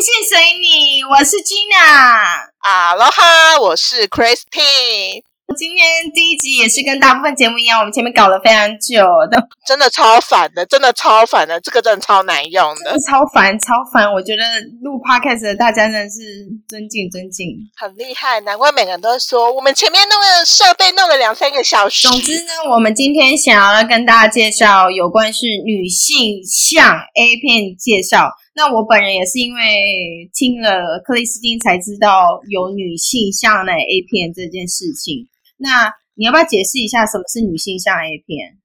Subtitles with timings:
[0.00, 2.48] 性随你，我是 Gina。
[2.60, 5.22] 啊喽哈，我是 Christine。
[5.58, 14.10] 今天第一集也是跟大部分节目一样，我们前面搞了非常久的，真的超烦的，真的超烦的，这个真的超难用的，超烦超烦。
[14.10, 14.42] 我觉得
[14.80, 22.08] 录 podcast 的大家真的是尊敬尊敬，很厉害，难怪每个人都说我们前面弄个设备弄了两三个小时。
[22.08, 28.30] 总之呢，我们今天想要跟大家介绍有关是女性向 A 片介绍。
[28.52, 35.28] 那我本人也是因为听了克里斯汀才知道有女性向的 A 片这件事情。
[35.56, 38.58] 那你要不要解释一下什么是女性向 A 片？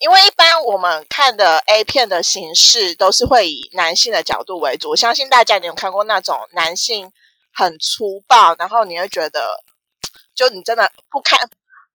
[0.00, 7.12] 因为一般我们看的 A 片的形式都是会以男性的角度为主，我相信大家你有看过那种男性
[7.52, 9.62] 很粗暴，然后你会觉得
[10.34, 11.38] 就你真的不堪，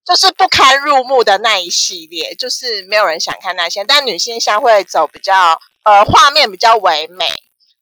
[0.06, 3.84] 就是不堪入目的那一系列，就是没有人想看那些。
[3.84, 7.26] 但女性向会走比较呃画面比较唯美，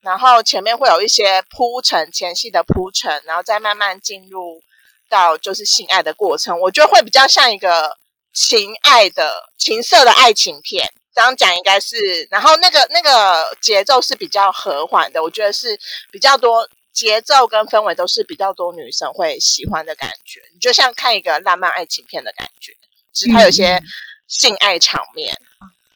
[0.06, 4.61] 然后前面会有一些铺陈前戏的铺陈，然后再慢慢进入。
[5.08, 7.95] 到就是性爱的过程，我觉得会比较像一个
[8.33, 10.92] 情爱的情色的爱情片。
[11.14, 15.80] 这样讲应该是，然后那个那个节奏是比较和缓的，我觉得是
[16.11, 20.42] 比较多节奏跟氛围都是比较多女生会喜欢的感觉。
[20.52, 22.73] 你就像看一个浪漫爱情片的感觉，
[23.14, 23.80] 只是它有些
[24.28, 25.39] 性爱场面。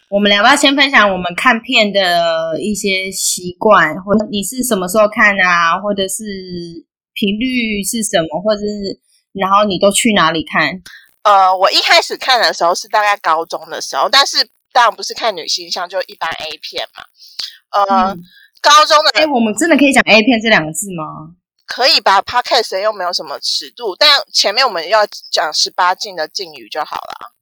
[0.09, 6.23] 我们要不要先分享我们看片的一些习惯，或者你是什么时候看啊，或者是
[7.13, 8.99] 频率是什么，或者是。
[9.31, 10.81] 然后你都去哪里看？
[11.21, 14.37] 呃，我一开始看的时候是大概高中的时候，但是
[14.73, 17.03] 当然不是看女性像就一般 A 片嘛。
[17.69, 18.17] 呃，
[18.59, 21.35] 高中的哎，我们真的可以讲 A 片这两个字吗？
[21.67, 27.35] 可以吧？Podcast 又没有什么尺度，但前面我们要讲十八禁的禁语就好了。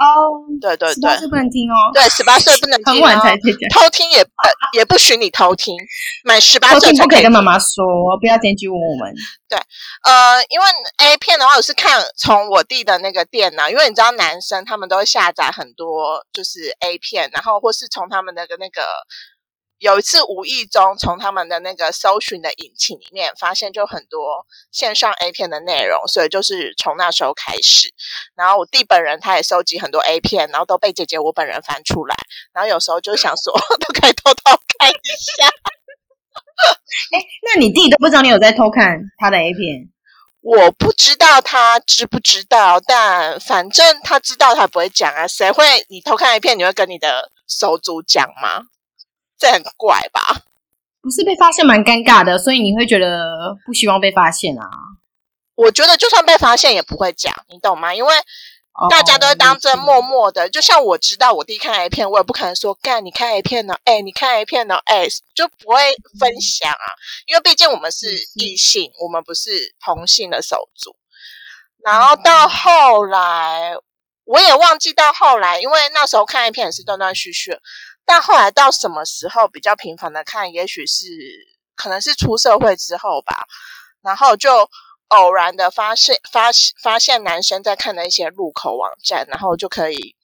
[0.00, 1.74] 哦，对对对，十八岁不能听哦。
[1.92, 4.24] 对，十八岁不能听， 很晚才听，偷听也
[4.72, 5.76] 也不许你偷听，
[6.24, 7.84] 满十八岁不可以跟妈妈说，
[8.18, 9.14] 不要检举我们。
[9.46, 9.58] 对，
[10.04, 10.66] 呃，因为
[10.96, 18.82] A 片的话，我是看从我弟的那个电脑，因为你知道男生他们都会下载很多就是 A 片，然后或是从他们那个那个。
[19.80, 27.92] 有一次无意中从他们的那个搜寻的引擎里面发现，就很多线上 A 片的内容，所以就是从那时候开始。
[28.34, 32.14] 然后我弟本人他也收集很多 A 片，然后都被姐姐我本人翻出来。
[32.52, 35.48] 然后有时候就想说， 都可以偷偷看一下。
[37.16, 39.88] 哎，那你弟都不知道你有在偷看他的 A 片？
[40.42, 45.26] 我不知道他知不知道，但反正他知道他不会讲啊。
[45.26, 48.66] 谁会你偷看 A 片，你会跟你的手足讲吗？
[49.40, 50.20] 这很怪吧？
[51.02, 54.68] 不是被发现蛮尴尬的，所以你会觉得不希望被发现啊？
[55.54, 57.94] 我觉得就算被发现也不会讲，你懂吗？
[57.94, 58.14] 因为
[58.90, 60.48] 大家都会当真默默的。
[60.48, 65.76] 就像我知道我弟看 A 片，我也不可能说干你看 A 片呢，哎，你看 A 片呢，哎，就不会
[66.18, 66.86] 分享啊。
[67.26, 70.96] 因为毕竟我们是异性，我们不是同性的手足。
[71.82, 73.72] 然后到后来，
[74.24, 77.58] 我也忘记到后来，因为那时候看 A 片也是断断续续。
[78.04, 81.06] 但后来到什么时候比较频繁的看，也许是
[81.76, 83.46] 可能是出社会之后吧，
[84.02, 84.68] 然后就
[85.08, 90.16] 偶然的发现发现发现男生在看的一些入口网站，然后就可以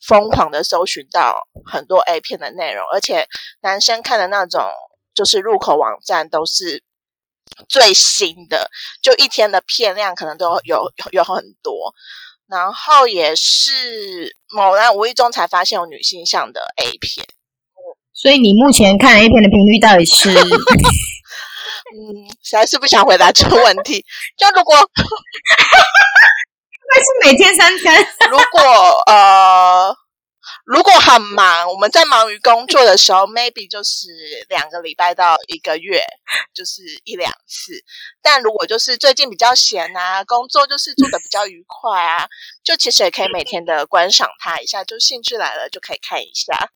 [0.00, 3.26] 疯狂的搜寻到很多 A 片的内容，而且
[3.60, 4.62] 男生看的那种
[5.14, 6.82] 就是入口网站都是
[7.68, 8.70] 最新的，
[9.02, 11.94] 就一天的片量可能都有有很多。
[12.48, 17.26] 然后也是某人无意中才发现有女性向的 A 片，
[18.12, 20.30] 所以你目前看 A 片的频率到底是？
[21.94, 24.04] 嗯，实在是不想回答这个问题。
[24.36, 24.74] 就如果，
[26.90, 28.06] 那是每天三餐。
[28.30, 28.60] 如果
[29.06, 29.94] 呃。
[30.68, 34.08] 如果很忙，我们在忙于工作的时候， maybe 就是
[34.50, 36.04] 两个礼拜到一个月，
[36.52, 37.72] 就是一两次。
[38.20, 42.28] 但如果就是最近比较闲啊，工作就是做的比较愉快啊，
[42.62, 46.70] 就其实也可以每天的观赏它一下，就兴致来了就可以看一下。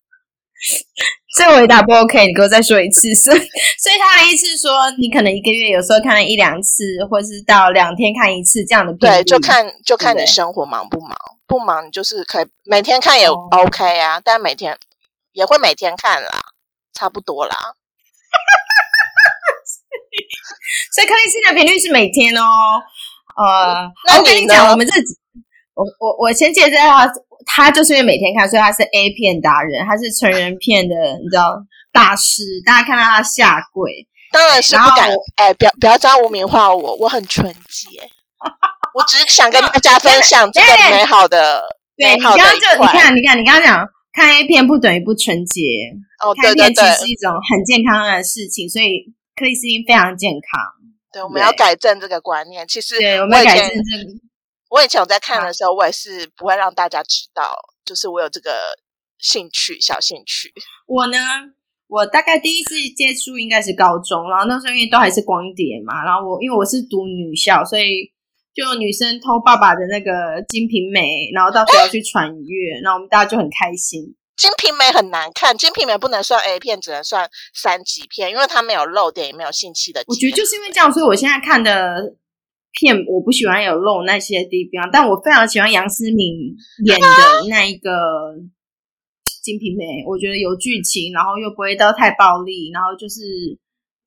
[1.35, 3.13] 这回答不 OK，你给我再说一次。
[3.17, 8.93] 所以，所以他的意思是说，你可能一个月有时候看了一两次，或者是到两天看一次这样的。
[8.95, 11.17] 对，就看就看你生活忙不忙。
[11.47, 14.79] 不忙，你就是可以每天看也 OK 啊，但每天
[15.33, 16.31] 也会每天看啦，
[16.95, 17.57] 差不多啦。
[20.95, 22.43] 所以克里斯的频率是每天哦。
[23.37, 24.93] 呃，那我跟你讲，我们这
[25.83, 27.13] 我我我先介绍他，
[27.45, 31.57] 他就是因为每天看，所以他是 A 片达人，他是成人片的，你知道
[31.93, 32.43] 大师。
[32.65, 35.11] 大家看到他下跪，当然是不敢。
[35.37, 37.89] 哎，不要不要这样污名化我，我很纯洁。
[38.95, 41.63] 我只是想跟大家分享这个 美好的、
[41.97, 45.61] 美好的你刚刚就你看，你看，你刚刚讲看 A 片不等于不纯洁
[46.23, 50.61] 哦，对对对，是一种很健康的事情，所以克里斯汀非常健康。
[51.13, 52.67] 对，我们要改正这个观念。
[52.67, 54.05] 其实，对，我们要改正这个。
[54.73, 57.53] 我以前我在看的时候，我也是不会让大家知道，
[57.85, 58.51] 就是我有这个
[59.19, 60.51] 兴趣，小兴趣。
[60.87, 61.19] 我呢，
[61.89, 68.11] 我大概第一次接触应该是高中，然后那时候因为都还是光碟嘛，然后我因为我是读女校，所以
[68.55, 70.11] 就女生偷爸爸的那个
[70.49, 74.01] 《金瓶梅》，然后到学校去传阅，然后我们大家就很开心。
[74.41, 80.03] 《金瓶梅》很难看，《金瓶梅》不能算 A 片，只能算三级片，因为它没有漏点，也没有性器的。
[80.07, 82.17] 我觉得就是因为这样，所以我现在看的。
[82.73, 87.07] 片我不喜欢有露那些地方，但我非常喜欢杨思敏演的
[87.49, 87.91] 那一个
[89.43, 93.21] 《金瓶梅》，我觉得有剧情，然后又不会到太暴力，然后就是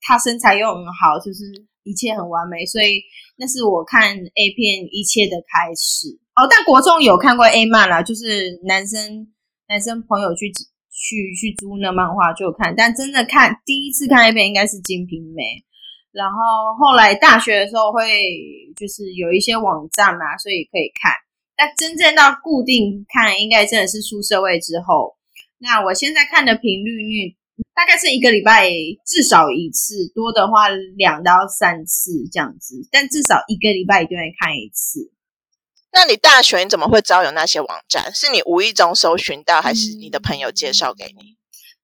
[0.00, 1.44] 她身材又很好，就是
[1.84, 3.02] 一切很完美，所以
[3.36, 6.18] 那是我看 A 片一切的开始。
[6.34, 9.28] 哦，但国中有看过 A 漫啦，就是男生
[9.68, 15.42] 男生朋友去去去租那漫画就看，但真的看第一次看 A 片应该是《金瓶梅》。
[16.16, 18.02] 然后后来大学的时候会
[18.74, 21.12] 就是有一些网站嘛，所以可以看。
[21.54, 25.14] 但真正到固定看，应该真的是出社会之后。
[25.58, 27.36] 那我现在看的频率率
[27.74, 28.70] 大概是一个礼拜
[29.04, 32.88] 至少一次，多的话两到三次这样子。
[32.90, 35.12] 但至少一个礼拜一定会看一次。
[35.92, 38.14] 那你大学你怎么会知道有那些网站？
[38.14, 41.35] 是你无意中搜寻到，还是你的朋友介绍给你？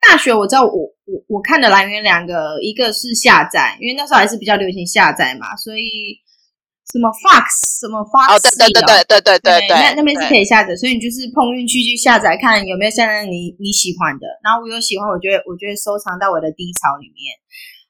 [0.02, 0.70] 大学我知道，我
[1.06, 6.18] 我我看的来源两个，一个是下载，因为那时候还是比较流行下载嘛，所以
[6.92, 17.32] 什么 Fox 什么 Fox 哦，对对对对对对对对，那那边是可以下载，所以你就是碰运气去下载，看有没有现在你你喜欢的，然后我有喜欢，我就会我就会收藏到我的低潮里面，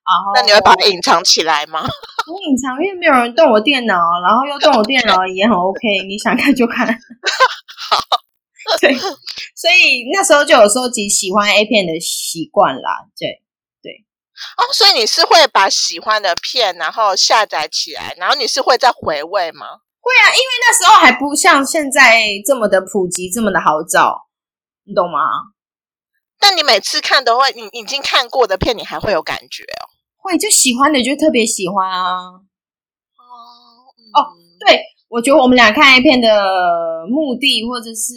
[0.04, 1.80] 然后那你会把它隐藏起来吗？
[1.82, 6.86] 我隐藏，因为没有人动我电脑，然后又动我电脑也很 OK，你想看就看。
[7.90, 8.21] 好。
[8.80, 8.94] 对，
[9.54, 13.08] 所以那时候就有收集喜欢 A 片的习惯啦。
[13.18, 13.42] 对，
[13.82, 14.04] 对。
[14.56, 19.66] 哦，所以你是会把喜欢的片然后下载起来，然后你是会再回味吗？
[20.00, 24.26] 会啊，因为那时候还不像现在这么的普及，这么的好找，
[24.84, 25.18] 你懂吗？
[26.38, 29.86] 但你每次看都会，你已经看过的片，你还会有感觉哦？
[30.16, 32.16] 会，就喜欢的就特别喜欢啊。
[32.26, 32.42] 哦
[34.14, 34.41] 哦，对。
[35.12, 36.26] 我觉得我们俩看 A 片的
[37.06, 38.14] 目的或者是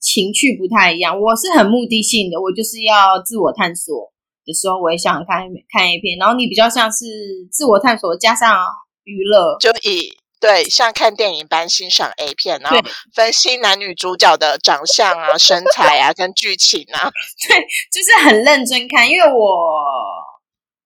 [0.00, 1.14] 情趣不太一样。
[1.14, 4.10] 我是很目的性的，我就是要自我探索
[4.44, 6.18] 的时候，我也想看看 A 片。
[6.18, 7.06] 然后你比较像是
[7.52, 8.66] 自我探索加上
[9.04, 12.78] 娱乐，就以对像看电影般欣赏 A 片，然后
[13.14, 17.12] 分析男女主角的长相啊、身材啊跟剧情啊。
[17.46, 17.56] 对，
[17.92, 19.38] 就是很认真看，因为我。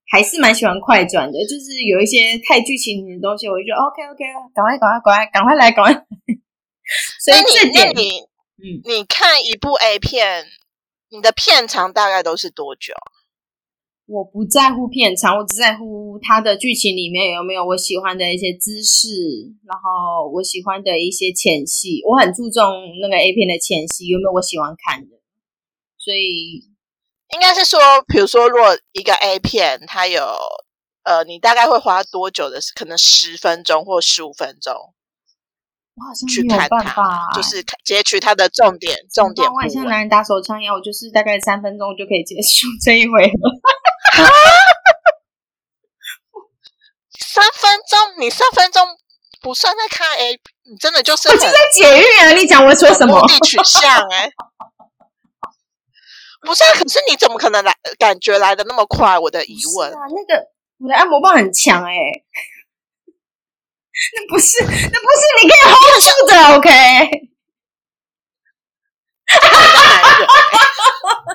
[0.09, 4.23] 还是蛮喜欢快转的，就是有一些太剧情的东西，我就觉得 OK OK，
[4.55, 5.93] 赶快赶快赶快赶快来赶快。
[7.21, 8.21] 所以这点，你
[8.63, 10.47] 嗯，你看一部 A 片，
[11.11, 12.95] 你的片长大概都是多久？
[14.07, 19.09] 我不在乎片长，我只在乎它的剧情里面有没有我喜欢的一些姿势，
[19.67, 22.01] 然后我喜欢的一些前戏。
[22.07, 22.63] 我很注重
[23.03, 25.17] 那个 A 片的前戏有没有我喜欢看的，
[25.99, 26.76] 所以。
[27.35, 30.25] 应该是说，比如说，如果一个 A 片，它有
[31.03, 32.59] 呃，你大概会花多久的？
[32.75, 39.51] 可能十分钟或十五分钟，我好像没有办法，就是截取它的重点，重点。
[39.53, 43.31] 我像男人打手枪一样，我就是大概三分钟就可以结束 这一回了。
[47.19, 47.99] 三分钟？
[48.21, 48.87] 你三分钟
[49.41, 52.31] 不算在看 A，你真的就是我就在解郁啊！
[52.33, 53.21] 你讲我说什么？
[53.21, 54.31] 目的取向哎。
[56.47, 59.19] 不是，可是你怎么可能来感觉来的那么快？
[59.19, 60.47] 我的疑问啊，那个
[60.79, 61.91] 我的按摩棒很强哎，
[64.15, 66.71] 那不是，那不是你可以 hold 住的，OK？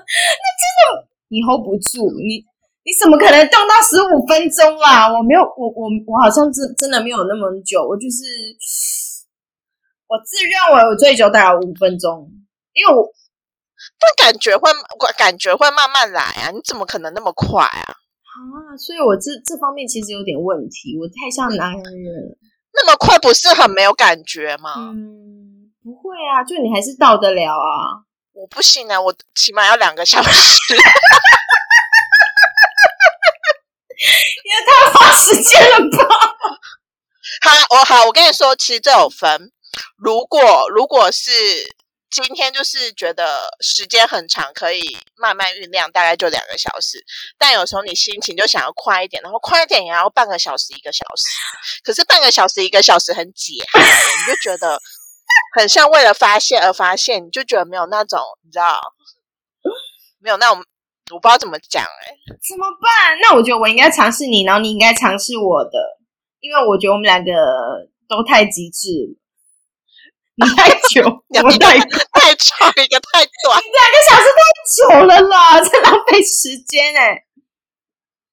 [0.02, 0.82] 那真的
[1.28, 2.46] 你 hold 不住，你
[2.84, 5.12] 你怎么可能动到十五分钟啊？
[5.12, 8.24] 我没有，我我我好像真真的没有那么久，我就是
[10.08, 12.32] 我自认为我最久大概五分钟，
[12.74, 13.12] 因为我。
[14.00, 14.72] 但感觉会
[15.18, 16.52] 感觉会慢慢来啊！
[16.52, 17.96] 你怎么可能那么快啊？
[18.32, 22.38] 啊，所以我这这方面其实有点问题，我太像男人了。
[22.74, 24.74] 那么快不是很没有感觉吗？
[24.78, 28.06] 嗯，不会啊，就你还是到得了啊。
[28.34, 30.76] 我不行啊，我起码要两个小时。
[34.44, 36.06] 也太花时间了吧？
[37.44, 39.52] 好，我好，我跟你说，其实这有分。
[39.98, 41.32] 如果如果是。
[42.12, 47.02] 今天就是觉得时间很长，可以慢慢酝酿，大概就两个小时。
[47.38, 51.24] 但有时候你心情就想要快一点，然后快一点也要半个小时、一个小时。
[51.84, 54.78] 可是半个小时、一个小时很解，你就觉得
[55.56, 58.82] 很像为了发泄而发泄，你就觉得没有那种，你知道，
[60.20, 60.62] 没有那种
[61.14, 62.12] 我不知道怎么讲哎，
[62.50, 63.18] 怎么办？
[63.22, 65.80] 那我觉得我应该尝试你，然后你应该尝试我的，
[66.42, 67.32] 因为我觉得我们两个
[68.10, 69.21] 都太极致了。
[70.42, 71.04] 你太久，
[71.44, 77.26] 我太太长，一个太短，两个小时太久了啦， 在浪费时间哎。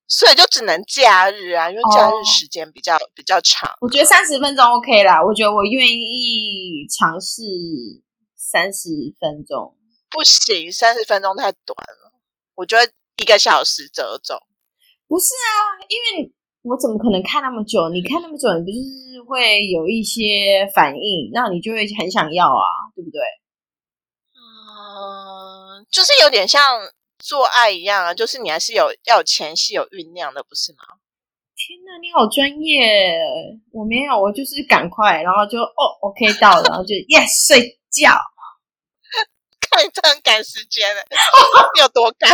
[0.07, 3.71] 所以就只能假日啊，因为假日时间比较比较长。
[3.83, 7.43] 我觉得三十分钟 OK 啦，我觉得我愿意尝试
[8.35, 8.89] 三十
[9.21, 9.77] 分钟。
[10.09, 12.13] 不行，三十分钟太短了。
[12.55, 14.41] 我觉得一个小时折中。
[15.07, 16.33] 不是啊，因为
[16.69, 17.89] 我怎么可能看那么久？
[17.89, 23.21] 你看那么久，你不就是会有一些反应，那你就会很想要啊，对不对？
[24.37, 26.61] 嗯，就是有点像。
[27.21, 30.79] 做爱一样啊，就是你还是有要有前戏有酝酿的，不是吗？
[31.57, 33.19] 天哪，你好专业！
[33.73, 38.15] 我没有，我就是赶快，然后就哦，OK 到了，然后就 Yes 睡觉。
[39.69, 41.03] 看你这样赶时间了，
[41.83, 42.31] 有多赶？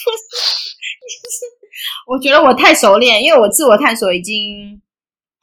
[2.06, 4.80] 我觉得我太熟练，因为我自我探索已经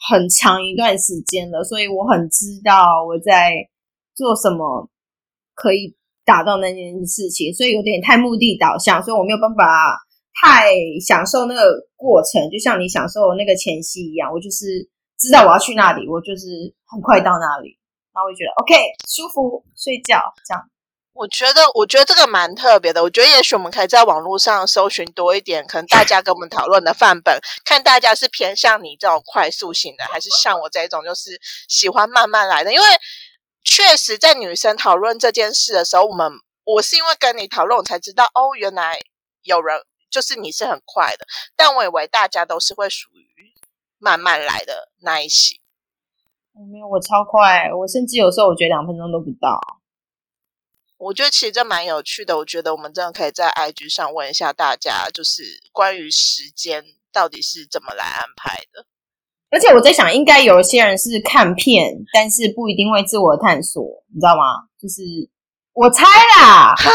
[0.09, 3.53] 很长一段时间了，所以我很知道我在
[4.15, 4.89] 做什么
[5.53, 5.95] 可以。
[6.27, 9.95] 达到那件事情，所以有点太目的导向，所以我没有办法
[10.43, 11.63] 太享受那个
[11.95, 14.29] 过程，就像你享受那个前夕一样。
[14.29, 17.79] 我就是知道我要去那里，我就是很快到那里，
[18.11, 18.75] 然后我就觉得 OK
[19.07, 20.59] 舒服，睡觉这样。
[21.17, 23.01] 我觉得，我觉得这个蛮特别的。
[23.01, 32.85] 我觉得也许我们可以在网络上搜寻多一点，可能大家跟我们讨论的范本，看大家是偏向你这种快速型的，还是像我这种就是喜欢慢慢来的，因为。
[33.69, 36.31] 确实，在女生讨论这件事的时候，我们
[36.63, 38.97] 我是因为跟你讨论，我才知道哦，原来
[39.43, 43.51] 有人就是你是很快的，但我以为大家都是会属于
[43.99, 45.59] 慢慢来的那一型。
[46.71, 49.59] 没有，我超快，我甚至有时候我觉得两分钟都不到。
[50.97, 58.85] 我觉得其实这蛮有趣的，我觉得我们真的可以在 IG 上问一下大家，就是关于时间到底是怎么来安排的。
[59.49, 63.81] 而且我在想，应该有一些人是看片，但是不一定会自我探索，
[64.13, 64.67] 你知道吗？
[64.81, 65.01] 就是
[65.73, 66.91] 我猜啦，哈，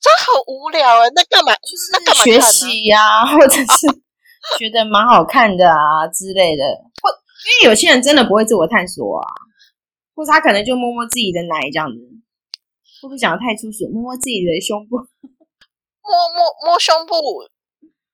[0.00, 1.52] 这好无聊哎，那干嘛？
[1.54, 3.88] 就是那干嘛学习呀，或者是
[4.60, 6.62] 觉得蛮好看的啊之类的，
[7.02, 9.26] 或因为有些人真的不会自我探索啊，
[10.14, 11.98] 或者他可能就摸摸自己的奶这样子，
[13.06, 13.88] 会不会讲的太粗俗？
[13.88, 14.96] 摸摸自己的胸部，
[16.02, 17.14] 摸摸摸胸部。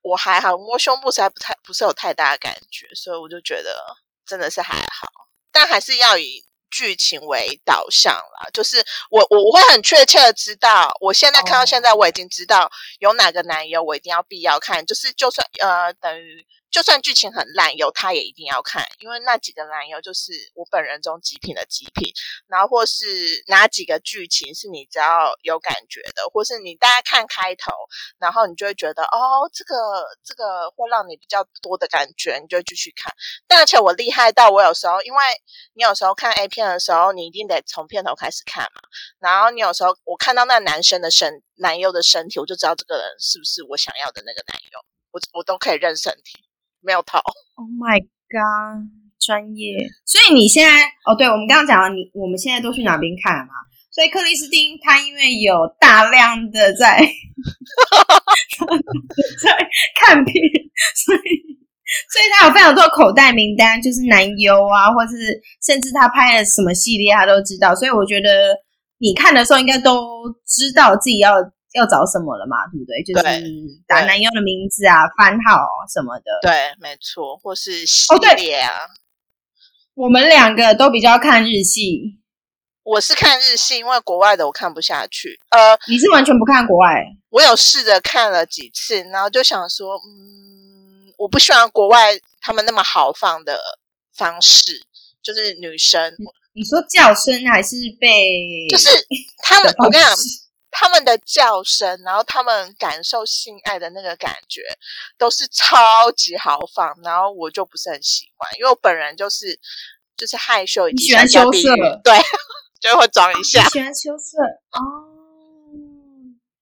[0.02, 3.96] 我还好，摸胸部实在不太不是有太大的感觉，所以我就觉得
[4.26, 5.08] 真的是还好，
[5.50, 8.50] 但还是要以剧情为导向啦。
[8.52, 16.46] 就是我我我会很确切的知道，我现在看到现在我已经知道有哪个男友我一定要必要看，就是就算呃等于。
[16.72, 22.10] 就算剧情很烂，有他也一定要看，因为那几个男优就是我本人中极品的极品。
[22.48, 27.70] 然后或是哪几个剧情是你只要有感觉的，或是你大家看开头，
[28.18, 29.74] 然后你就会觉得哦，这个
[30.24, 33.12] 这个会让你比较多的感觉，你就继续看。
[33.46, 35.24] 但而且我厉害到我有时候，因为
[35.74, 38.80] 你有时候看 A 片的时候，你一定得从片头开始看嘛。
[39.18, 46.42] 然后你有时候我看到那男生的身男优的身体，我就知道这个人是不是我想要的那个男优，我我都可以认身体。
[46.82, 47.18] 没有逃。
[47.54, 48.84] Oh my god，
[49.18, 49.88] 专业。
[50.04, 53.54] 所以你现在哦，对，我们刚刚讲了，你我们现在都去哪边看嘛？
[53.90, 56.98] 所以克里斯汀他因为有大量的在
[59.42, 59.56] 在
[60.00, 60.34] 看片，
[60.94, 61.20] 所以
[62.10, 67.74] 所以他有非常多口袋名单，就是男优啊，或是甚至他拍了什么系列，他都知道。
[67.74, 68.56] 所以我觉得
[68.98, 71.34] 你看的时候，应该都知道自己要。
[71.72, 72.66] 要找什么了嘛？
[72.70, 73.02] 对不对？
[73.02, 73.22] 就是
[73.86, 76.38] 打男优的名字啊、番号什么的。
[76.42, 78.72] 对，没错，或是系列啊。
[79.94, 82.18] 我们两个都比较看日系。
[82.84, 85.38] 我是看日系，因为国外的我看不下去。
[85.50, 87.04] 呃，你是完全不看国外？
[87.30, 93.60] 我有试着看了几次，然后就想说，嗯，我不喜欢国外他们那么豪放的
[94.16, 94.82] 方式，
[95.22, 96.12] 就是女生。
[96.54, 98.66] 你说叫声还是被？
[98.68, 98.88] 就是
[99.44, 100.12] 他们，我跟你讲。
[100.74, 104.62] 他们的叫声，然后他们感受性爱的那个感觉，
[105.18, 109.60] 都是超级豪放，然后我就不是很喜欢，因为我本人就是
[110.16, 112.16] 就是害羞， 喜欢羞涩，对，
[112.80, 114.38] 就会装一下，喜欢羞涩
[114.72, 114.80] 哦，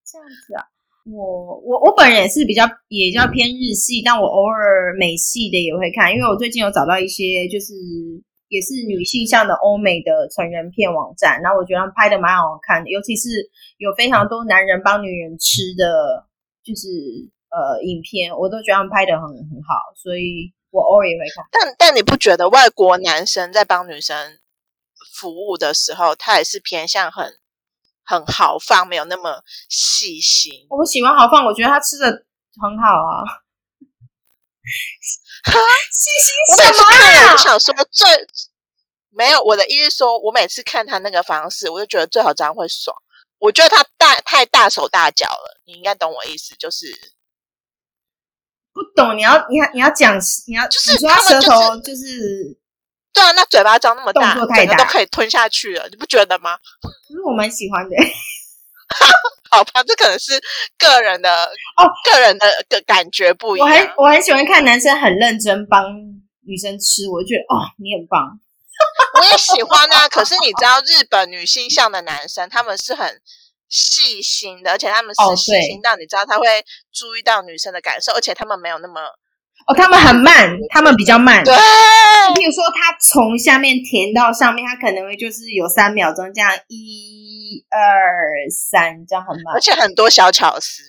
[0.05, 0.67] 这样子啊，
[1.07, 7.73] 我我我本人也是比较也较偏日系，但我偶尔美系的也会看，因为我最近有找到一些就是。
[8.51, 16.27] 也是女性向的欧美的成人片网站，然后我觉得拍的蛮好看的，尤其是有非常多男人帮女人吃的，
[16.65, 16.89] 就是
[17.49, 21.47] 呃影片，我都觉得他们拍的很很好，所以我偶尔也会看。
[21.53, 24.41] 但但你不觉得外国男生在帮女生
[25.15, 27.39] 服务的时候，他也是偏向很
[28.03, 30.67] 很豪放，没有那么细心。
[30.71, 32.27] 我喜欢豪放，我觉得他吃的
[32.61, 33.47] 很好啊。
[35.93, 36.85] 细心什么
[37.29, 37.33] 啊？
[37.33, 38.09] 我想说最
[39.11, 42.97] 没有我的意思，说我每次看他那个方式，我就觉得最好这样会爽。
[43.39, 46.87] 我觉得他大太大手大脚了，你应该懂我意思，就是
[48.73, 49.17] 不懂。
[49.17, 52.59] 你要你要你要讲，你要就是他舌头就是
[53.13, 56.59] 对啊，那嘴巴张那么大，动作太大都可以吞下去了，你不觉得吗？
[57.09, 57.97] 其实我蛮喜欢的。
[59.51, 60.41] 好吧，这可能是
[60.79, 63.69] 个人的哦，个人的个感觉不一样。
[63.69, 65.85] 我很我很喜欢看男生很认真帮
[66.47, 68.39] 女生吃，我就觉得哦，你很棒。
[69.19, 73.21] 我也喜欢啊，可是你知道 日本女性向的男生，他们是很
[73.69, 79.01] 细心的，而且他们是细心到你知道他会注意到女生的感受，而且他们没有那么
[79.71, 81.45] 哦，他们很慢，他们比较慢。
[81.45, 81.55] 对，
[82.35, 90.83] 比如说他从下面填到上面，他可能会就是有三秒钟这样，一二三，这样很慢，而且很多小巧思。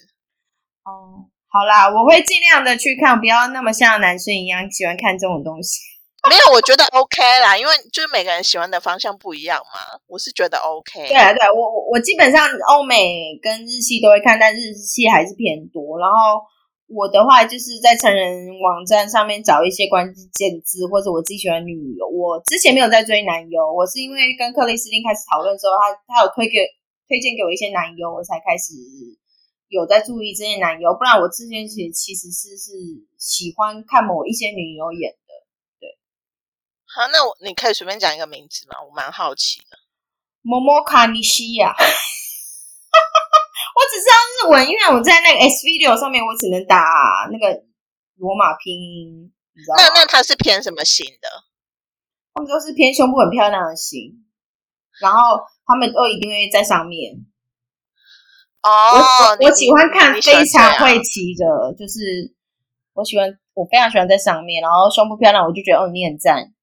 [0.84, 5.80] 哦，好啦，我会尽量的去看，不要那么像男生一样喜欢看这种东西。
[6.28, 10.00] 没有，我觉得 OK 啦，因为就是每个人喜欢的方向不一样嘛。
[10.08, 11.08] 我是觉得 OK。
[11.08, 16.00] 对啊，对我我我基本上欧美跟日系都会看，但日系还是偏多。
[16.00, 16.42] 然后
[16.92, 22.06] 我的话就是在成人网站上面找一些关键字，或者我自己喜欢女优。
[22.08, 26.68] 我之前没有在追男优，我是因为跟克里斯汀开始讨论之后，他他有推给
[27.08, 28.74] 推荐给我一些男优，我才开始
[29.70, 30.94] 有在注意这些男优。
[30.94, 32.72] 不然我之前其实其实是是
[33.18, 35.32] 喜欢看某一些女优演的。
[35.80, 35.96] 对。
[36.86, 38.76] 好，那我你可以随便讲一个名字吗？
[38.84, 39.80] 我蛮好奇的。
[40.42, 41.74] 摩摩卡尼西亚，
[43.74, 46.84] 我只知道日文，因为我在那个 S video 上面，我只能打
[47.32, 47.64] 那个
[48.18, 51.30] 罗马拼音，你知道那那它是偏什么型的？
[52.34, 54.26] 他们都是偏胸部很漂亮的型，
[55.02, 57.14] 然后他们都一定会在上面。
[58.62, 58.70] 哦，
[59.40, 62.34] 我我喜欢看非常会骑的，就是
[62.94, 66.54] 我喜欢，我非常喜欢在上面，然后胸部漂亮，我就觉得哦，你很赞。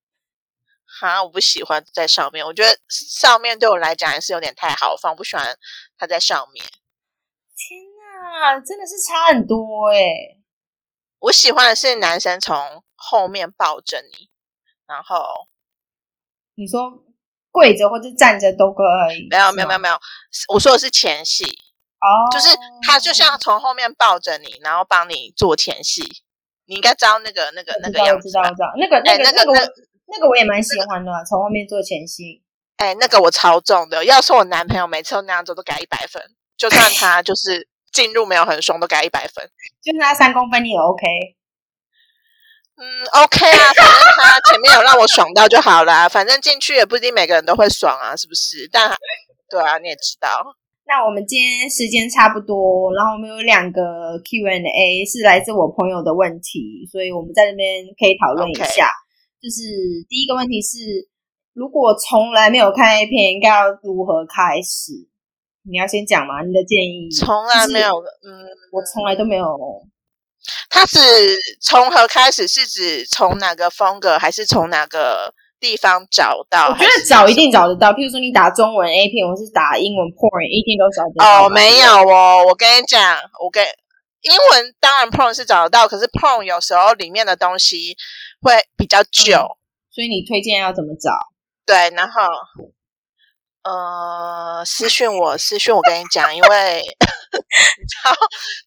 [1.01, 2.47] 哈，我不喜欢在上面。
[2.47, 5.59] 我觉得上面对我来讲还是有点太豪放，不喜欢
[5.99, 6.65] 他在上面。
[7.59, 9.99] 天哪，真的是差很多哎！
[11.19, 14.31] 我喜欢的是男生从后面抱着你，
[14.87, 15.49] 然后
[16.55, 17.03] 你说
[17.51, 19.27] 跪着或者站着都可以。
[19.29, 19.99] 没有没有没有没有，
[20.55, 21.45] 我说的是前戏
[21.99, 26.23] 哦，就是他就像从后面抱着你，然后帮你做前戏。
[26.67, 29.73] 你应该知道那个那个那个样子，知道知道那个那个那个。
[30.11, 32.43] 那个我也蛮喜欢的，从后面做前戏。
[32.77, 36.23] 哎，那个我超重的，要是我男朋友每次都那样做，都给一百分。
[36.59, 39.49] 就算他就是进入没有很凶，都给他一百分。
[39.83, 41.07] 就是他三公分，你也 OK。
[42.81, 42.85] 嗯
[43.25, 46.09] ，OK 啊，反正他前面有让我爽到就好啦。
[46.09, 48.69] 反正进去也不一定每个人都会爽啊，是不是？
[48.71, 48.95] 但
[49.49, 50.29] 对啊，你也知道。
[50.87, 58.89] 那我们今天时间差不多，然后我们有两个 Q&A 是来自我朋友的问题，所以我们在这边可以讨论一下。
[59.43, 59.63] 就是
[60.09, 61.07] 第一个问题是，
[61.53, 64.93] 如果从来没有看 A 片，应该要如何开始？
[65.71, 66.43] 你要先讲嘛？
[66.43, 67.09] 你的建议？
[67.11, 69.47] 从来没有，嗯，我从来都没有。
[70.71, 70.99] 它是
[71.61, 72.49] 从何开始？
[72.49, 76.69] 是指从哪个风格，还是从哪个地方找到？
[76.69, 77.93] 我觉得找一定找得到。
[77.93, 81.47] 譬如说，你打中文 A 片，或是打英文 porn，一定都找得到。
[81.47, 83.65] 哦，没有哦，我跟你讲，我跟
[84.23, 87.97] 英文当然 porn 是找得到，可是 porn 有时候里面的东西。
[88.41, 89.59] 会比较久，
[89.91, 91.11] 所以你推荐要怎么找？
[91.67, 92.23] 对，然后
[93.69, 98.17] 呃，私讯我，私讯我跟你讲，因为 你知道，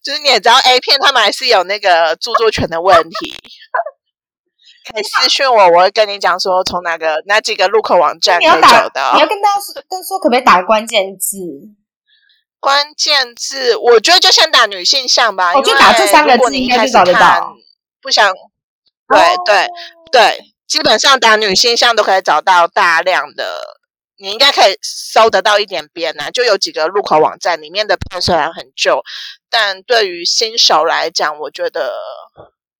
[0.04, 3.34] 就是你也知道 A 片他们还是有那个著作权的问题，
[4.92, 9.14] 可以私讯我，我会跟你讲说从哪个哪几个入口网站可以找到。
[9.14, 11.38] 你要跟大家说，跟说可不可以打关键字？
[12.60, 17.54] 关键字，我觉得就先打女性向吧，我就打这三个字应该就找得到。
[18.00, 18.32] 不想。
[19.08, 19.68] 对对
[20.10, 23.58] 对，基本上打女性向都可以找到大量的，
[24.22, 26.30] 你应该可以搜得到一点边呐。
[26.30, 29.02] 就有几个入口网站里面的片虽然很旧，
[29.50, 31.92] 但对于新手来讲，我觉得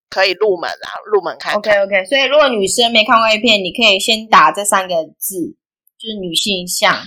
[0.09, 1.55] 可以入门啊，入门看。
[1.55, 5.57] OK OK，所以如果女生没看过 A 片，你可以先打这三个字，
[5.99, 7.05] 就是女性向。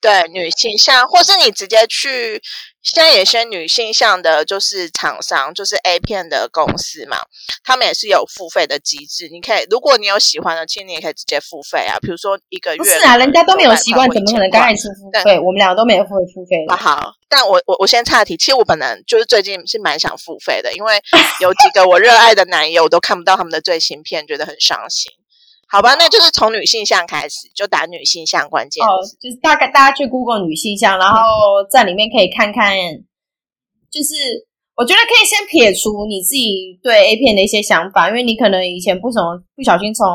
[0.00, 2.42] 对，女性向，或是你直接去。
[2.86, 7.18] 现在有些女性向的，就是厂商，就是 A 片的公司嘛，
[7.64, 9.28] 他们也是有付费的机制。
[9.28, 11.98] 你可以，如果你有喜欢的，其实你也可以直接付费啊。
[12.00, 15.38] 比如说一个月，不是啊，人家都没有习惯，怎么可能刚开始付费？
[15.40, 16.64] 我们两个都没有付付费。
[16.76, 18.36] 好，但我我我先岔题。
[18.36, 21.02] 其实我本来就是最近是蛮想付费的，因为
[21.40, 25.10] 有几个我热爱的男友，我都看不到他们的最新片，觉得很伤心。
[25.68, 31.20] 好吧，那就是从女性向开始，就打女性向关键哦，就是大概大家去 Google 女性向，然后
[31.68, 32.72] 在里面可以看看，
[33.90, 34.14] 就是
[34.76, 40.06] 我觉得可以先撇除你自己对 A 片的一些想法，因为你可能以前不什么不小心从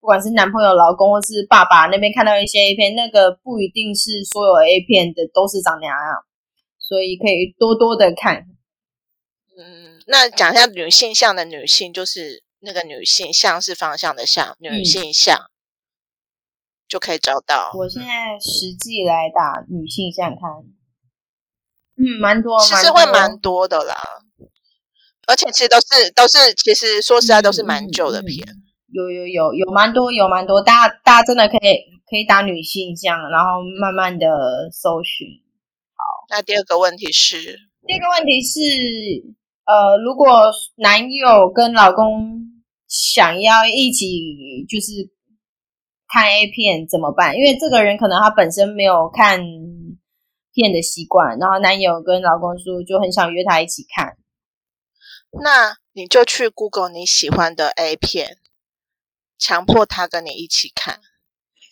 [0.00, 5.94] 不管是男朋友、老公或是爸爸那边看到一些 A 片，那个不一定是所有 A 片的都是长那样，
[6.78, 8.46] 所以可以多多的看。
[9.58, 12.42] 嗯，那讲一下女性向的女性，就是。
[12.62, 15.50] 那个女性像是方向的像，女性像
[16.86, 17.72] 就可以找到。
[17.74, 20.40] 我现在实际来打女性像看，
[21.96, 23.96] 嗯，蛮多，其实会蛮多的啦。
[25.26, 28.46] 而且其实都是都是，其实说实在都是蛮旧的片。
[28.92, 35.26] 有有有有蛮多有蛮多，大家大家真的可以可以打女性像，然后慢慢的搜寻。
[35.94, 37.36] 好，那第二个问题是，
[37.86, 39.40] 第二个问题是。
[39.66, 42.39] 呃，如果男友跟老公
[42.90, 45.08] 想要一起就是
[46.08, 47.36] 看 A 片怎么办？
[47.36, 49.40] 因为这个人可能他本身没有看
[50.52, 54.18] 片的习惯，然后男友跟老公说就很想约他一起看，
[55.40, 58.38] 那你就去 Google 你喜欢的 A 片，
[59.38, 61.00] 强迫他跟你一起看。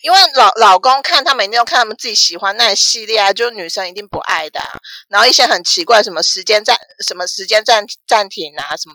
[0.01, 4.61] 因为老老公看他们一定要看他们自己喜欢那一系列啊，就是女生一定不爱的。
[4.61, 8.95] 啊然后一些很奇怪，什么时间暂什么时间暂暂停啊，什么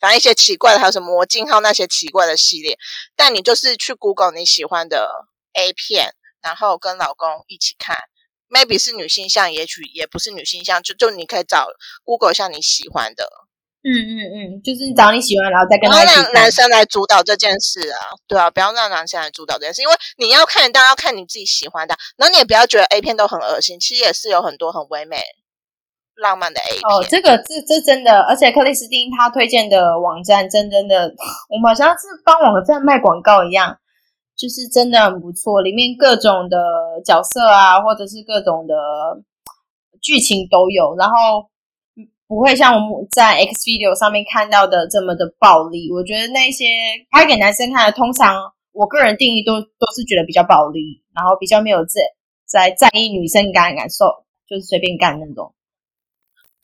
[0.00, 2.78] 反正一些奇怪的，还有什么魔镜号那些奇怪的系列。
[3.16, 7.98] 但你就是去 Google 你喜欢的 A 片，然后跟老公一起看
[8.48, 11.66] ，maybe 是女性向，也许也不是女性向，就就你可以找
[12.04, 13.28] Google 像你喜欢的。
[13.84, 25.22] 嗯嗯嗯，就是找你喜欢，然后再跟他让男生来主导这件事啊，对啊，不要让男生来主导这件事，因为你要看，当然要看你自己喜欢的，然后你也不要觉得 A 片都很恶心，其实也是有很多很唯美、
[26.16, 26.80] 浪漫的 A 片。
[26.82, 31.14] 哦，这个这这真的，而且克里斯汀他推荐的网站，真真的，
[31.48, 33.78] 我们好像是帮网站卖广告一样，
[34.36, 36.58] 就是真的很不错，里面各种的
[37.04, 38.74] 角色啊，或者是各种的
[40.02, 41.48] 剧情都有，然后。
[42.28, 45.90] 不会像我们在 X Video 上面看到的这么的暴力。
[45.90, 46.66] 我觉得那些
[47.10, 48.36] 拍给男生看的，通常
[48.72, 52.02] 我个人定义都都是觉得比较暴力，然后比较没有在
[52.44, 54.04] 在在意女生感感受，
[54.46, 55.54] 就是随便干那种。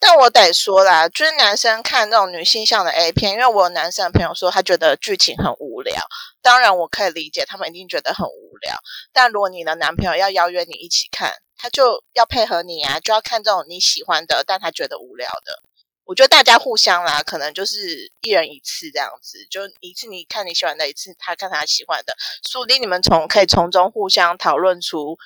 [0.06, 5.98] 但我得说啦，就是男生看那种女性向的 A 片，因为我有男生的朋友说他觉得剧情很无聊。
[6.42, 8.76] 当然我可以理解，他们一定觉得很无聊。
[9.14, 15.62] 但如果你的男朋友要邀约你一起看，他就要配合你啊，就要看这种你喜欢的，但他觉得无聊的。
[16.04, 22.14] 我觉得大家互相啦，可能就是一人一次这样子，就一次你看你喜欢的，一次他看他喜欢的，
[22.46, 25.16] 说不定你们从可以从中互相讨论出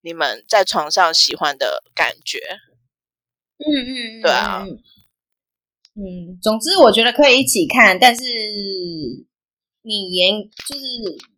[0.00, 2.38] 你们在床上喜欢的感觉。
[3.58, 4.64] 嗯嗯，对啊，
[5.96, 8.22] 嗯，总之我觉得可以一起看，但是
[9.82, 10.84] 你也就是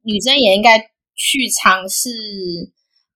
[0.03, 0.79] 女生也应该
[1.15, 2.11] 去尝试，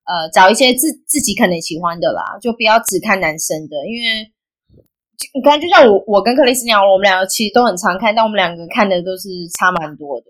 [0.05, 4.33] 呃，找一些自自己可能喜欢的啦，就不要只看男生的，因为
[5.35, 10.27] 你看，就像我我跟克里斯那样，我们两个其实都很常看，但我们两个看的都是差蛮多的，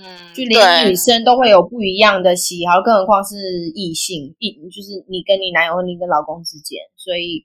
[0.00, 3.34] 嗯，就连女生都会有不一样的喜好，更何况是
[3.74, 7.44] 异性，异就是你跟你男友和你跟老公之间，所以。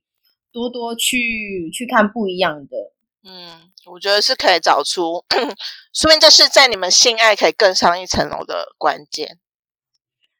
[0.52, 2.78] 多多去去看不一样的，
[3.24, 5.24] 嗯，我觉得是可以找出，
[5.94, 9.40] 说明这是在你们性爱可以更上一层楼的关键。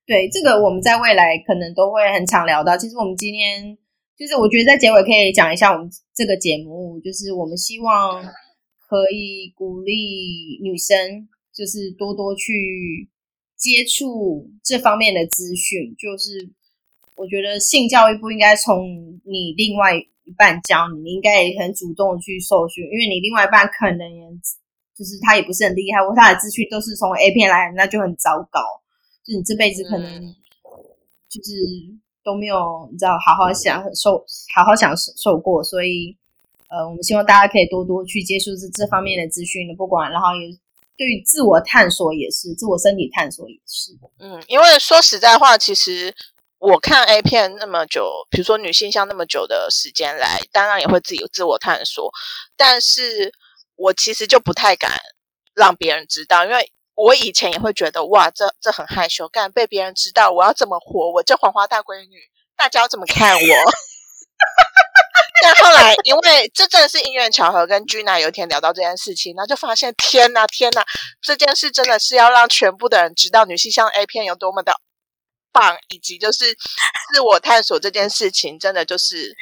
[0.06, 2.76] 对，这个我们在未来可能都会很常聊到。
[2.76, 3.78] 其实我们今天
[4.18, 8.22] 就是，我觉得在结尾可以讲一下我们这个节目，就是我们希望
[8.90, 13.10] 可以鼓励女生，就是多多去
[13.56, 16.52] 接触这方面的资讯，就是。
[17.16, 18.88] 我觉得性教育不应该从
[19.26, 24.24] 你另外一半教你，你应该也很主动去受训，因为你另外一半可能也
[24.98, 28.60] 就是他也不是很厉害，或他的资讯都是从 A 片来，那就很糟糕。
[29.24, 30.36] 就你这辈子可能
[31.30, 31.52] 就是
[32.24, 36.18] 都没有你知道好好享受、好好享受过，所以
[36.70, 40.48] 呃，我们希望大家可以多多去接触这这方面的资讯的，不管然后也
[40.98, 43.92] 对于自我探索也是，自我身体探索也是。
[44.20, 46.16] 嗯，因为说实在话，其实。
[46.62, 52.12] 我看 A 片那么久，比如说女性向那么久的时间来，当然也会自己自我探索，
[52.56, 53.34] 但是
[53.76, 54.92] 我其实就不太敢
[55.56, 61.12] 让别人知道，因为我以前也会觉得哇，这这很害羞，干被别人知道我要怎么活？
[61.12, 63.42] 我这黄花大闺女，大家要怎么看我？
[65.42, 70.86] 但后来因为这真的是因缘巧合，跟 Gina 有一天聊到这件事情，然后就发现天哪天哪，
[71.24, 74.76] 这件事真的是要让全部的人知道女性向 A 片有多么的。
[75.52, 76.46] 棒，以及就是
[77.14, 79.36] 自我探索这件事情，真的就是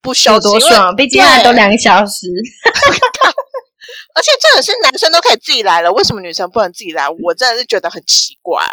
[0.00, 0.94] 不休多爽。
[0.96, 2.28] 毕竟都两个小时，
[4.14, 7.08] 而且这也是男生都可以自己来了，为什么女生不能自己来？
[7.22, 8.64] 我真的是觉得很奇怪。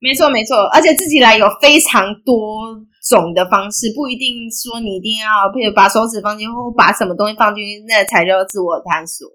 [0.00, 2.74] 没错，没错，而且自己来有非常多
[3.08, 9.28] 种的方式，不一定说你一定要，譬如把手指放进去或把什么东西放进去，那才叫自我探索。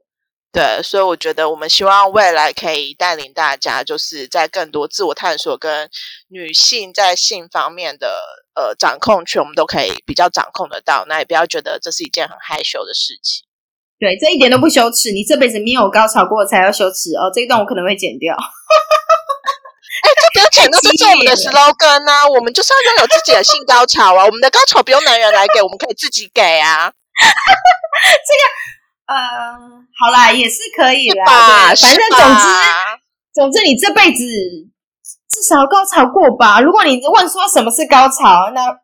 [0.57, 5.87] 对，所以我觉得我们希望未来可以带领大家，就是在更多自我探索跟
[6.29, 8.19] 女性在性方面的
[8.55, 11.05] 呃掌控权，我们都可以比较掌控得到。
[11.07, 13.45] 那也不要觉得这是一件很害羞的事情。
[13.99, 15.11] 对，这一点都不羞耻。
[15.11, 17.29] 你这辈子没有高潮过才要羞耻哦。
[17.31, 18.35] 这一段我可能会剪掉。
[20.01, 22.27] 哎，这不要剪，那是我们的 slogan 啊！
[22.27, 24.25] 我们就是要拥有自己的性高潮啊！
[24.25, 26.91] 我们的高潮不用男人来给，我们可以自己给啊。
[27.21, 28.41] 这个，
[29.07, 29.15] 呃，
[29.97, 31.25] 好啦，也是可以啦。
[31.25, 32.43] 反正总之，
[33.33, 34.21] 总之你这辈子
[35.29, 36.59] 至少高潮过吧。
[36.59, 38.77] 如果你问说什么是高潮，那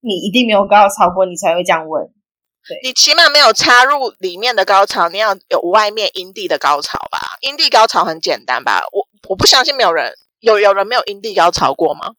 [0.00, 2.04] 你一定没有高潮过，你才会这样问。
[2.84, 7.18] 你起码没有插入里面的高潮，你要有外面阴蒂的高潮吧？
[7.40, 8.82] 阴蒂高潮很简单吧？
[8.92, 12.12] 我我不相信没有人有有人没有阴蒂高潮过吗？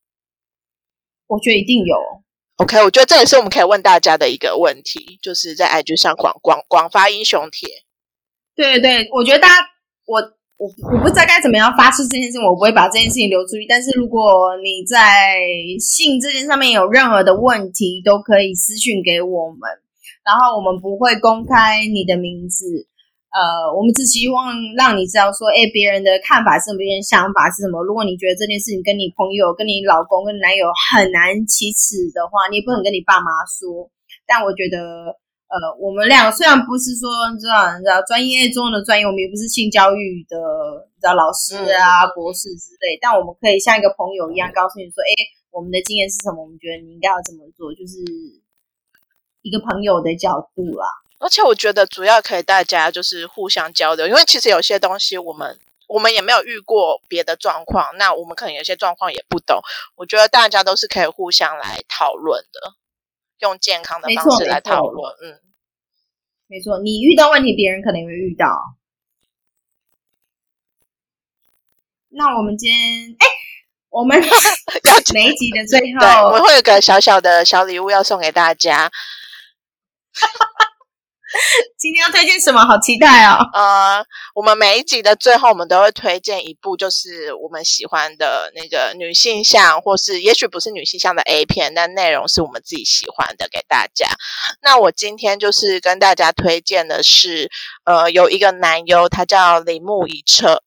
[1.28, 2.23] 我觉得一定有。
[2.64, 7.68] OK，我觉得这也是我们可以问大家的一个问题，就是在 IG 上广广广发英雄帖。
[8.56, 9.56] 对对，我觉得大家
[10.06, 10.22] 我
[10.56, 13.66] 我我不知道该怎么样发出这件事情，我不会把这件事情留出去。
[13.68, 15.36] 但是如果你在
[15.78, 19.60] 性这件上面有任何的问题，都可以私讯给我们。
[20.24, 22.88] 然后我们不会公开你的名字，
[23.34, 27.82] 呃，我们只希望让你知道说，哎，别人的看法是什么，别人想法是什么。
[27.82, 33.90] 如果你觉得这件事情跟你朋友、跟你老公、跟男友很难启齿的话，你也不能跟你爸妈说。
[34.30, 35.18] 但我觉得，
[35.50, 40.38] 呃，我们俩虽然不是说你知道，你知道专业中的专业，我们也不是性教育的，
[40.94, 45.12] 你知道老师啊、博士之类，但我们可以像一个朋友一样告诉你说，哎，
[45.50, 46.46] 我们的经验是什么？
[46.46, 47.74] 我们觉得你应该要怎么做？
[47.74, 47.98] 就是。
[49.44, 50.88] 一个朋友的角度啦，
[51.24, 55.58] 而且我觉得主要可以大家就是互相交流，因为其实有些东西我们
[55.88, 59.62] 我们也没有遇过别的状况，那我们可能有些状况也不懂。
[59.96, 62.74] 我觉得大家都是可以互相来讨论的，
[63.40, 65.14] 用健康的方式来讨论。
[65.24, 65.40] 嗯，
[66.48, 68.76] 没错，你遇到问题，别人可能也会遇到。
[72.10, 73.28] 那我们今天，哎，
[73.90, 74.20] 我们
[75.16, 78.92] 每一集的最后，我们会有个小小的小礼物要送给大家。
[81.78, 82.64] 今天要推荐什么？
[82.66, 83.38] 好期待哦！
[83.54, 94.08] 呃，我们每一集的最后，我们都会推荐一部，就是我们喜欢的那个女性向，或是也许不是女性向的 A 片，但内容是我们自己喜欢的，给大家。
[94.62, 97.50] 那我今天就是跟大家推荐的是，
[97.86, 100.62] 呃，有一个男优，他叫铃木一彻，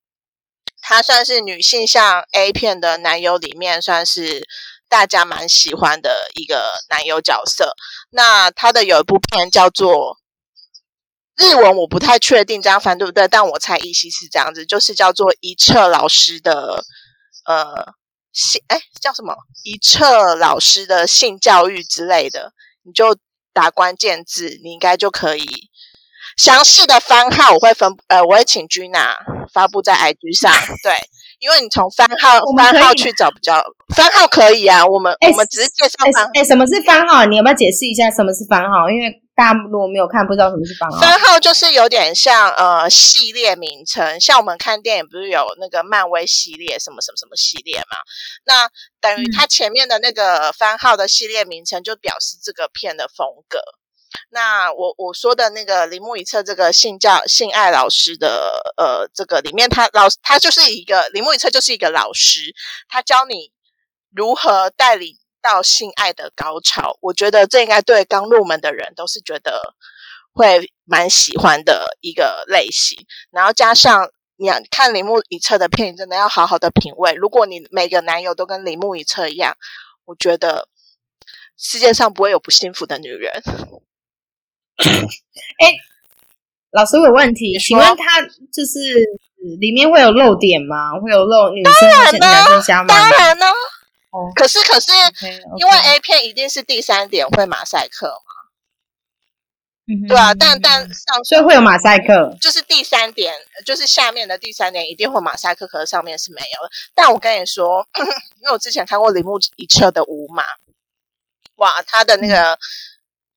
[0.83, 4.46] 他算是女性向 A 片的男优里面算是。
[4.88, 7.74] 大家蛮喜欢的一个男优角色，
[8.11, 10.16] 那他的有一部片叫做
[11.37, 16.85] 日文，我不太确定这样翻对不对，但我猜意思是这样子，就是叫做一彻老师的
[17.46, 17.94] 呃
[18.33, 22.53] 性，哎叫什么一彻老师的性教育之类的，
[22.85, 23.16] 你就
[23.53, 25.46] 打关键字，你应该就可以
[26.37, 29.16] 详细的番号，我会分呃，我会请君娜
[29.53, 30.94] 发布在 IG 上，对。
[31.38, 33.62] 因为你从番号番号去找比较
[33.94, 36.31] 番号可以啊，我们我们只是介绍番。
[36.33, 37.27] 哎，什么是番号？
[37.27, 38.88] 你有没有解释一下什么是番号？
[38.88, 40.99] 因为大家如果没有看，不知道什么是番号。
[40.99, 47.99] 番号就是有点像呃系列名称，像我们看电影不是有那个漫威系列什么什么什么系列嘛？
[48.46, 53.61] 那等于它前面的那个番号的系列名称，就表示这个片的风格。
[54.31, 62.55] 那我我说的那个铃木一彻这个性教性爱老师的呃，这个里面他老他就是一个铃木一彻就是一个老师，
[62.88, 63.53] 他教你
[64.14, 66.98] 如何带领到性爱的高潮。
[67.00, 69.74] 我觉得这应该对刚入门的人都是觉得
[70.32, 72.98] 会蛮喜欢的一个类型。
[73.30, 77.14] 然后加上你看铃木一彻的片，你真的要好好的品味。
[77.14, 79.56] 如果你每个男友都跟铃木一彻一样，
[80.04, 80.68] 我觉得
[81.56, 83.32] 世界上不会有不幸福的女人。
[84.82, 85.72] 哎，
[86.72, 88.20] 老师有问题，请问他
[88.52, 88.78] 就是
[89.61, 90.92] 里面会有漏点吗？
[91.00, 91.72] 会有漏女生
[92.11, 92.88] 跟男生加吗？
[92.88, 93.46] 当然呢。
[94.16, 94.90] 哦，可是可是，
[95.59, 98.14] 因为 A 片一定是第三点会马赛克嘛？
[100.09, 106.70] 对啊，但但上所以会有马赛克，就是第三点，就是下面的第三点一定会马赛克，可是上面是没有的。
[106.94, 107.87] 但我跟你说，
[108.40, 110.44] 因为我之前看过铃木一彻的五马，
[111.57, 112.59] 哇，他的那个。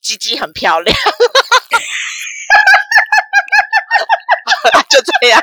[0.01, 0.95] 鸡鸡很漂亮，
[4.89, 5.41] 就这样。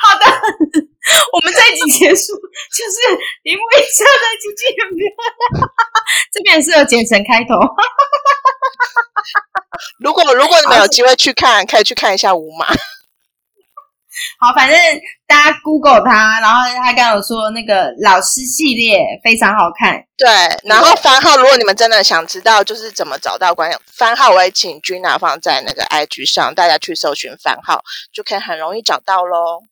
[0.00, 0.26] 好的，
[1.32, 2.96] 我们这一集结束，就是
[3.42, 5.04] 林木一车的鸡鸡很漂
[5.52, 5.68] 亮，
[6.32, 7.60] 这边是有剪成开头。
[10.00, 12.66] 如果如果你们有机会去看，可以去看一下五马。
[14.38, 14.78] 好，反正
[15.26, 20.06] 大家 Google 他，然后他刚刚有说那个老师系列非常好看。
[20.16, 20.26] 对，
[20.64, 29.64] 然后番号，如果你们真的想知道就是怎么找到关键番号，我也请君娜放在那个 IG 上，大家去搜寻番号就可以很容易找到喽。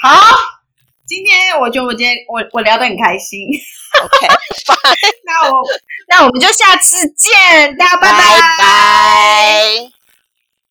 [0.00, 0.20] 好，
[1.06, 3.40] 今天我觉得我今天我我聊得很开心。
[4.00, 4.26] OK，
[5.26, 5.62] 那我
[6.08, 8.18] 那我们就下次见，大家拜拜
[8.58, 9.97] 拜。